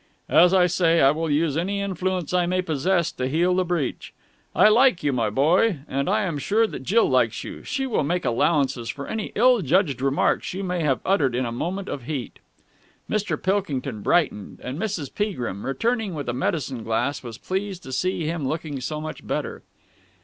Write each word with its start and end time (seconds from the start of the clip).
"As 0.29 0.51
I 0.51 0.65
say, 0.65 0.99
I 0.99 1.11
will 1.11 1.29
use 1.29 1.55
any 1.55 1.79
influence 1.79 2.33
I 2.33 2.47
may 2.47 2.63
possess 2.63 3.11
to 3.11 3.27
heal 3.27 3.53
the 3.53 3.63
breach. 3.63 4.15
I 4.55 4.67
like 4.67 5.03
you, 5.03 5.13
my 5.13 5.29
boy. 5.29 5.77
And 5.87 6.09
I 6.09 6.23
am 6.23 6.39
sure 6.39 6.65
that 6.65 6.81
Jill 6.81 7.07
likes 7.07 7.43
you. 7.43 7.61
She 7.63 7.85
will 7.85 8.01
make 8.01 8.25
allowances 8.25 8.89
for 8.89 9.05
any 9.05 9.31
ill 9.35 9.61
judged 9.61 10.01
remarks 10.01 10.55
you 10.55 10.63
may 10.63 10.81
have 10.81 11.01
uttered 11.05 11.35
in 11.35 11.45
a 11.45 11.51
moment 11.51 11.87
of 11.87 12.05
heat." 12.05 12.39
Mr. 13.07 13.39
Pilkington 13.39 14.01
brightened, 14.01 14.59
and 14.63 14.79
Mrs. 14.79 15.13
Peagrim, 15.13 15.63
returning 15.67 16.15
with 16.15 16.27
a 16.27 16.33
medicine 16.33 16.83
glass, 16.83 17.21
was 17.21 17.37
pleased 17.37 17.83
to 17.83 17.91
see 17.91 18.25
him 18.25 18.47
looking 18.47 18.81
so 18.81 18.99
much 18.99 19.27
better. 19.27 19.61